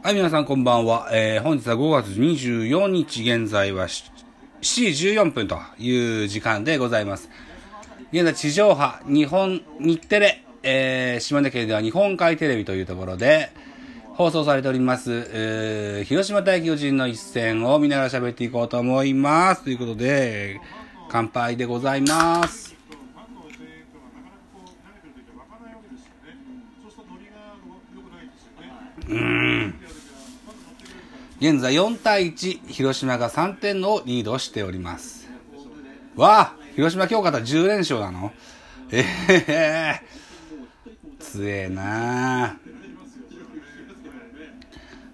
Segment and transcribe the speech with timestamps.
[0.00, 1.08] はい、皆さんこんばんは。
[1.12, 4.12] えー、本日は5月24日、現在は7
[4.62, 7.28] 時14分という時間でございます。
[8.12, 13.50] 現在地上波、日本、日テレ、えー、島根県では日本海テレビというところで、
[14.14, 19.64] 放送されております、えー、広島対巨人の一戦を見ながら喋っていこうと思います。
[19.64, 20.60] ということで、
[21.08, 22.76] 乾杯でございます。
[29.08, 29.47] うん。
[31.40, 35.28] 現在4対1、広島が3点をリードしております。
[36.16, 38.32] わあ広島今日勝った10連勝なの？
[38.90, 42.58] ええー、強えな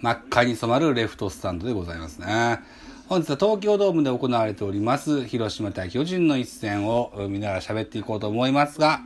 [0.00, 2.60] 真っ赤に染まるレフトスタンドでございますね。
[3.08, 9.02] 本日は東京ドームで行われております、広島対巨人の一戦を見ながら喋っていこうと思いますが、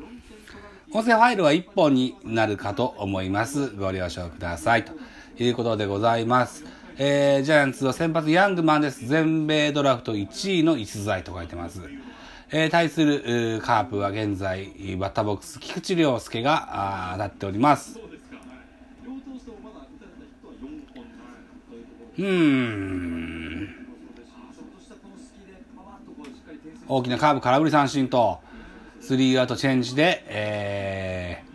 [0.93, 3.71] 音声ファイルは1本になるかと思います。
[3.71, 4.85] ご了承ください。
[4.85, 4.93] と
[5.43, 6.65] いうことでございます。
[6.99, 9.07] えー、ジャイアンツは先発ヤングマンです。
[9.07, 11.81] 全米ドラフト1位の逸材と書いてます。
[12.51, 14.67] えー、対するカープは現在、
[14.99, 17.99] バッターボックス、菊池涼介が当たっております。
[22.19, 23.75] うん。
[26.89, 28.41] 大きなカーブ空振り三振と、
[29.01, 31.52] スリーアウトチェンジで、えー、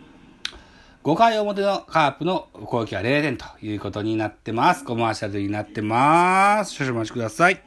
[1.08, 4.84] 5回表のカープの攻撃は0点ということになってます。
[4.84, 6.74] コマーシャルになってます。
[6.74, 7.62] 少々お待ちください。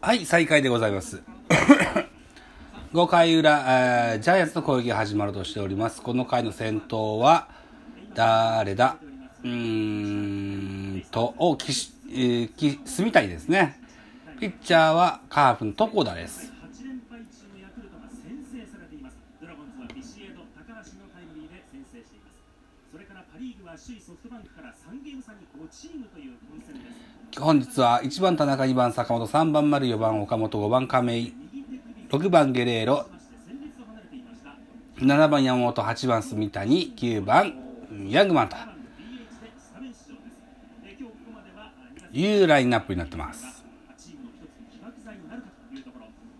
[0.00, 1.22] はい、再開でございます。
[2.94, 6.00] 5回裏、えー、ジャイアンツの攻撃が始まるとしております。
[6.00, 7.48] この回の先頭は、
[8.14, 8.96] 誰だ？
[9.44, 13.78] うーんと、お、きし、えー、き、住谷ですね。
[14.40, 16.52] ピッチャーはカープの床田です。
[27.40, 31.32] 本日は1番田中、2番坂本、3番丸、4番岡本、5番亀井、
[32.10, 33.06] 6番ゲレーロ、
[34.98, 37.54] 7番山本、8番住谷、9番
[38.08, 38.56] ヤングマンと
[42.12, 43.64] いうラインナップになってます。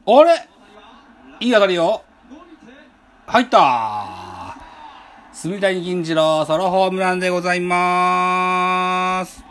[0.05, 0.49] あれ？
[1.41, 2.05] いい当たりよ。
[3.27, 4.32] 入った
[5.35, 9.43] 住谷銀次郎ソロホームランでございます。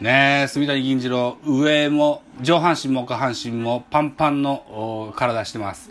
[0.00, 5.90] ねえ、住谷銀次郎、上も、上半身も下半身もパンパンの体してます。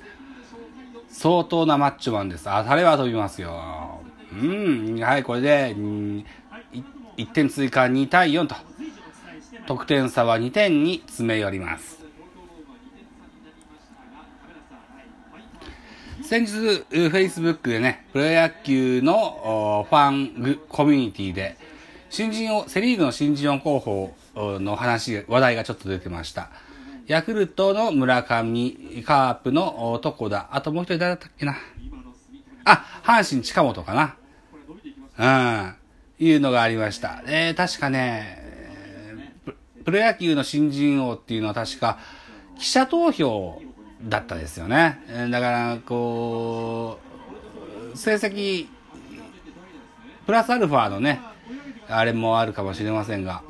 [1.10, 2.46] 相当なマッチョマンです。
[2.46, 4.02] 当たれば飛びますよ。
[4.34, 8.56] うん、はい、これで、1点追加2対4と、
[9.68, 12.03] 得点差は2点に詰め寄ります。
[16.34, 21.58] 先日、フェイスブックでね、プロ野球のファンコミュニティで、
[22.10, 24.16] 新人を、セリーグの新人王候補
[24.60, 26.50] の話、話題がちょっと出てました。
[27.06, 31.56] ヤクルトの村上、カープの床田、あともう一人誰だったっけな？
[32.66, 34.16] あ、阪神近本か
[35.20, 35.76] な。
[36.20, 36.26] うん。
[36.26, 37.22] いうのがありました。
[37.28, 39.36] えー、確かね、
[39.86, 42.00] プロ野球の新人王っていうのは確か、
[42.58, 43.62] 記者投票
[44.04, 45.00] だったですよね。
[45.32, 47.00] だから、こ
[47.94, 48.68] う、成績、
[50.26, 51.22] プラスアルファのね、
[51.88, 53.44] あれもあるかもしれませんが。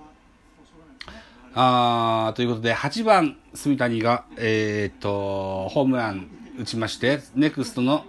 [1.56, 6.28] あということで、8番、住谷が、えー、っと、ホームラン
[6.59, 8.06] 打ちまして、ネクストの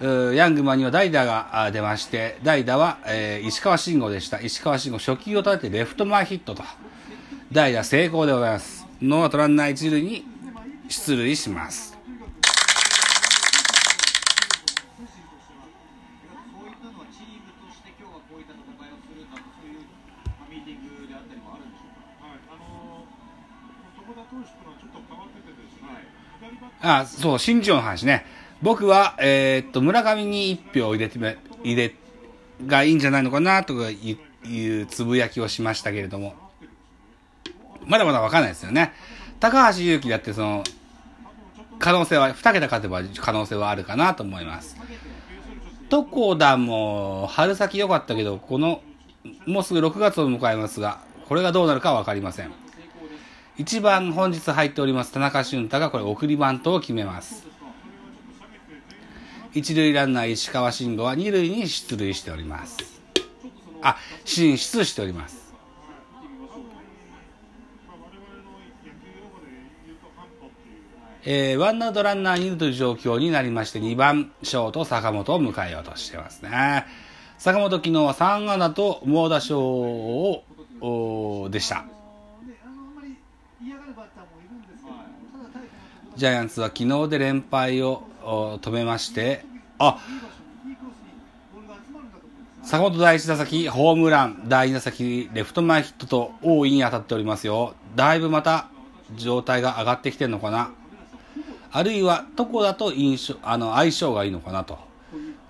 [0.00, 4.40] ヤングマンには代打が出まして、代打は、えー、石川慎吾でした。
[4.40, 6.62] 石川慎吾、初球を立ててレフト前ヒットと。
[7.52, 8.86] 代打成功でございます。
[9.00, 10.24] ノートランナー一塁に
[10.88, 11.96] 出塁します。
[26.80, 28.24] あ、そう、新庄の話ね。
[28.62, 31.18] 僕は、えー、っと、村上に一票入れて、
[31.64, 31.94] 入れ、
[32.64, 36.34] がいいんじゃないのかな、とかいう、いうつぶやきをしましたけれども、
[37.86, 38.92] まだまだわかんないですよね。
[39.40, 40.64] 高橋祐希だってその、
[41.78, 44.76] 可能性は、二桁勝てば可能性はあるかなと思います。
[45.90, 48.82] 床田も、春先良かったけど、この、
[49.46, 52.52] もうすぐ6月を迎えますが、これがどうなるかわかりません。
[53.58, 57.46] 一番本日入っております田中俊太がこれ送りバントを決めます。
[59.54, 62.76] 一塁ランナー石川慎吾は二塁に出塁しております。
[63.80, 65.45] あ、進出しております。
[71.28, 76.86] えー、ワンアウトランナー2塁という状況になりまして、2番、ショート、坂本を迎えようとしてますね。
[77.36, 80.44] 坂本昨日は3安打と猛打賞を、
[81.50, 81.84] でした。
[86.14, 89.44] ジャイアンツは昨日で連敗を止めまして、
[89.80, 89.98] あ
[92.62, 97.74] 坂本第1打席、ホームラン、第2打席、レフト前ヒットと大いに当たっておりますよ。
[97.96, 98.68] だいぶまた
[99.16, 100.70] 状態が上がってきてるのかな。
[101.70, 104.78] あるいは、どこだと印象、あの、相性がいいのかなと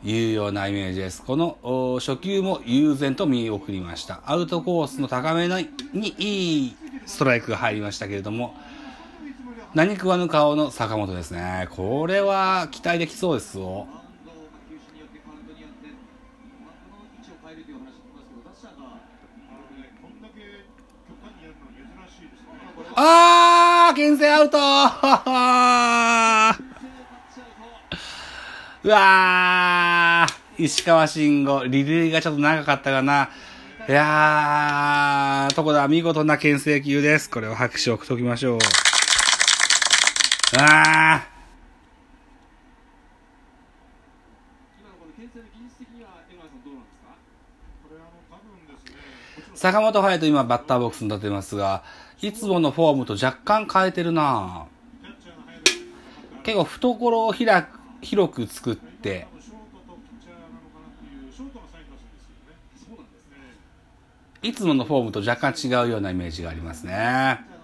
[0.05, 1.23] いうようなイメージです。
[1.23, 4.21] この初球も悠然と見送りました。
[4.25, 5.49] アウトコースの高め
[5.93, 6.77] にいい
[7.07, 8.55] ストライクが入りましたけれども、
[9.75, 11.69] 何食わぬ顔の坂本ですね。
[11.71, 13.87] これは期待できそうですよ。
[22.99, 24.59] ああ牽制アウト
[28.83, 33.29] うわー石川慎吾、リレーがちょっと長かったかな。
[33.89, 37.29] いやー、とこだ、見事な牽制球です。
[37.29, 38.59] これを拍手を送っときましょう。
[40.59, 41.36] ああ
[49.73, 51.83] 坂本勇人今バッターボックスに立てますが、
[52.23, 54.67] いつものフォームと若干変えてるな
[56.45, 59.27] 結構懐を開く広く作って、
[64.41, 67.56] いつものフォームと若干違うようなイメージがありますね。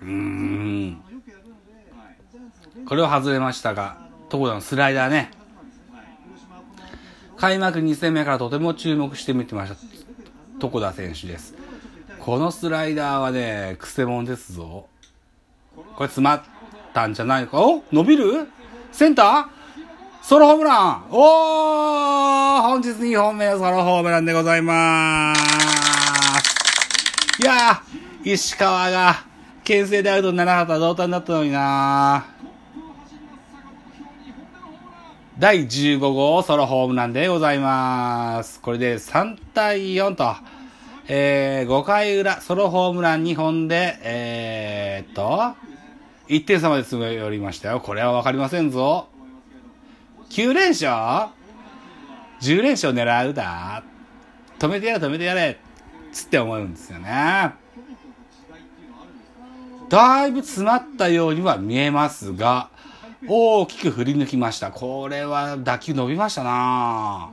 [0.00, 1.02] うん
[2.86, 3.98] これを外れましたが、
[4.28, 5.30] ところのスライダーね。
[7.36, 9.76] 開幕2戦目からとても注目して見てました。
[10.64, 11.54] 床田選手です。
[12.20, 14.86] このスライダーはね、くせ者ですぞ。
[15.94, 16.42] これ詰まっ
[16.94, 17.60] たんじゃないか？
[17.60, 18.48] お伸びる？
[18.90, 19.46] センター？
[20.22, 25.40] ソロホームランおー本日2本目のソロホームランでございます。
[27.40, 29.27] いやー、石川が
[29.68, 32.24] 牽制でアウトにならなかった同点だったのにな
[35.38, 38.62] 第15号ソロホームランでございます。
[38.62, 40.34] これで3対4と、
[41.06, 45.54] えー、5回裏、ソロホームラン2本で、えー、っと、
[46.28, 47.80] 1点差まで詰め寄りましたよ。
[47.80, 49.08] これはわかりませんぞ。
[50.30, 51.30] 9連勝
[52.40, 53.82] ?10 連勝狙うだ。
[54.58, 55.60] 止めてやれ止めてやれ。
[56.10, 57.52] つって思うんですよね。
[59.88, 62.70] だいぶ詰まったようには見えますが、
[63.26, 64.70] 大きく振り抜きました。
[64.70, 67.30] これは打球伸びましたな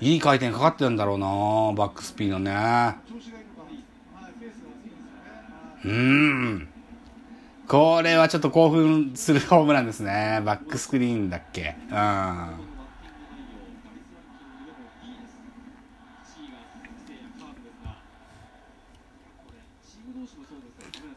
[0.00, 1.26] いい回転かかってるんだろうな
[1.74, 2.96] バックスピンのね。
[5.84, 6.68] うん。
[7.66, 10.42] これはちょっと興奮するホームランですね。
[10.44, 12.75] バックスクリーンだっけうん。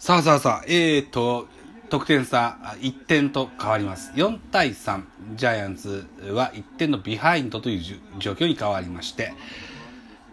[0.10, 1.48] さあさあさあ、えーと、
[1.92, 4.12] 得点差1点と変わります。
[4.16, 5.04] 4対3、
[5.36, 7.81] ジャイアンツは1点のビハインドという
[8.18, 9.33] 状況に変わりまして、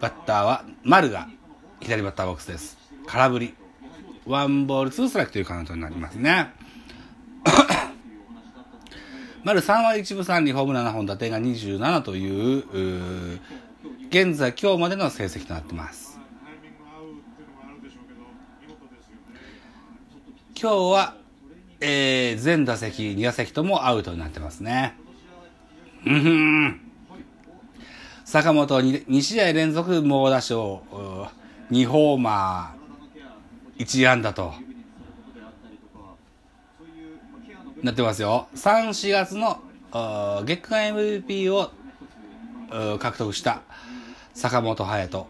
[0.00, 1.28] バッターは丸が
[1.80, 2.78] 左バッターボックスです。
[3.06, 3.54] 空振り。
[4.24, 6.52] ワンボールツーストライクというカウントになりますね。
[9.44, 13.40] 丸3割1分3厘、ホームラン7本、打点が27という、う
[14.08, 16.05] 現在今日までの成績となっています。
[20.58, 21.14] 今日は、
[21.82, 24.96] えー、全打席、2打席ともアウトになってますね。
[26.06, 26.80] うん。
[28.24, 30.82] 坂本 2, 2試合連続猛打賞、
[31.70, 34.54] 2ホーマー、1安打と、
[37.82, 38.48] なってますよ。
[38.54, 39.60] 3、4月の
[40.46, 41.70] 月間 MVP を
[42.98, 43.60] 獲得した
[44.32, 45.26] 坂本勇人。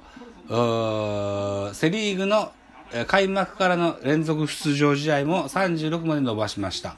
[1.75, 2.52] セリーグの
[3.09, 6.97] 開幕からの連続出場試合も36まで伸ばしました。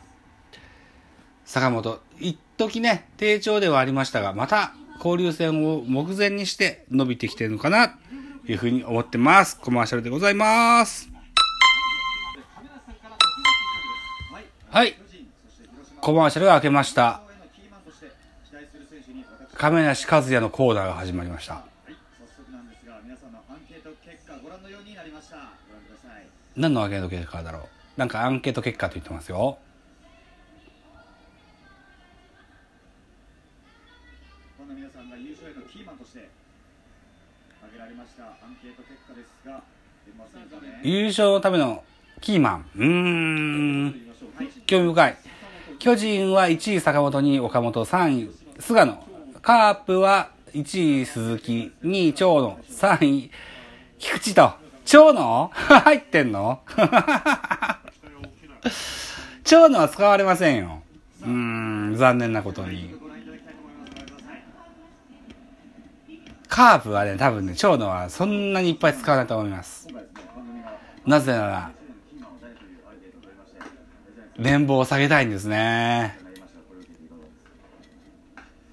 [1.45, 9.59] 坂本、一時ね、低調ではありましたが、また交流戦を目前にして伸びてきてるのかな、というふうに思ってます。
[9.59, 11.11] コマーシャルでございます。
[14.71, 14.97] はい。
[16.00, 17.23] コマーシャルが開けました。
[19.54, 21.64] 亀梨和也のコーナーが始まりました。
[26.58, 27.62] 何のアンケート結果だろう？
[28.00, 29.58] なんかアンケート結果と言ってますよ。
[34.68, 36.28] 皆さんが優勝へのキーマンとして
[37.60, 39.62] 挙げられましたアンケート結果ですが、
[40.60, 41.84] ね、優勝のための
[42.20, 42.66] キーマン。
[42.74, 43.94] うーん。
[44.66, 45.16] 興味深い。
[45.78, 49.06] 巨人は1位坂本、2位岡本、3位菅野。
[49.40, 53.30] カープは1位鈴木、2位長野、3位
[53.98, 54.52] 菊池と。
[54.88, 56.62] 長野 入ってんの？
[59.45, 60.83] 長野は使われませんよ。
[61.23, 62.97] うん、残念なことに。
[66.49, 69.88] カープはね、多分ね、長野はそんなにいっぱい使わないと思います。
[71.04, 71.71] なぜなら、
[74.38, 76.18] 年俸を下げたいんですね。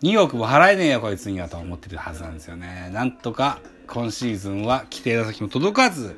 [0.02, 2.90] 2億も払えねえよ、こいつにはと思ってるはずなんですよね。
[2.94, 6.18] なんとか、今シーズンは規定の先も届かず、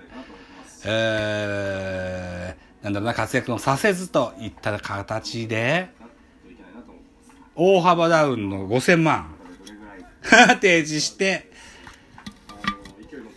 [0.85, 5.89] えー、なんだろうな、活躍もさせずといった形で、
[7.55, 9.35] 大幅ダウンの5000万
[10.61, 11.51] 提示して、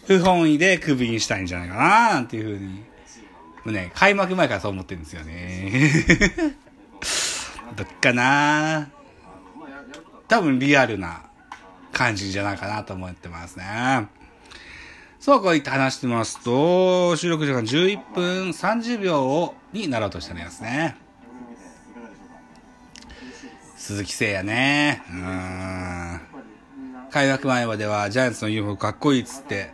[0.07, 2.91] 不本意でクビにしたいんじゃないかななんていうふうに。
[3.65, 6.57] もうね、開幕前からそう思ってるんですよね。
[7.77, 8.91] どっかな
[10.29, 11.23] 多分リアルな
[11.93, 14.09] 感じじゃないかなと思ってますね。
[15.21, 20.97] そうこう言って話してますと、収録時間11分30秒になろうとしておりますね。
[23.77, 25.03] 鈴木誠也ね。
[25.11, 26.21] うん。
[27.11, 29.73] 開幕前まではジャイアンツのユニフォームかっこいいっつって、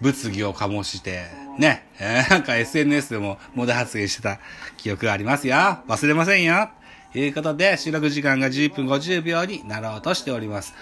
[0.00, 1.26] 物議を醸して、
[1.56, 1.86] ね、
[2.28, 4.40] なんか SNS でもモダ発言してた
[4.76, 5.54] 記憶がありますよ。
[5.86, 6.68] 忘れませんよ。
[7.12, 10.74] ということで、収録時間が11分50秒になろうとしております。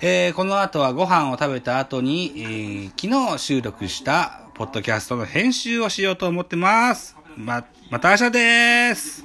[0.00, 7.16] えーこの後はご飯を食べた後に、えー昨日収録したポッドキャストの編集をしようと思ってます。
[7.36, 9.24] ま、また明日です。